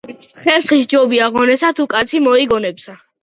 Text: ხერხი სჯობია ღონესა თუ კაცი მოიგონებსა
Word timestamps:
ხერხი 0.43 0.79
სჯობია 0.85 1.27
ღონესა 1.35 1.71
თუ 1.81 1.87
კაცი 1.93 2.25
მოიგონებსა 2.31 2.97